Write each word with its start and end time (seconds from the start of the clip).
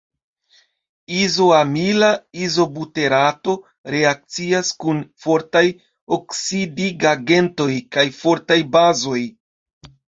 Izoamila 1.17 2.09
izobuterato 2.45 3.55
reakcias 3.97 4.73
kun 4.85 5.05
fortaj 5.29 5.67
oksidigagentoj 6.21 7.73
kaj 7.97 8.11
fortaj 8.25 8.63
bazoj. 8.77 9.25